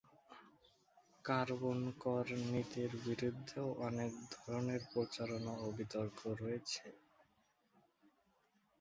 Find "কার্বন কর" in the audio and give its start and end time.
1.25-2.25